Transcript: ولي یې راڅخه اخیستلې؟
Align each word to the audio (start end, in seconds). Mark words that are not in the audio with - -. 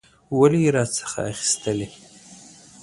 ولي 0.39 0.59
یې 0.65 0.69
راڅخه 0.75 1.21
اخیستلې؟ 1.31 1.87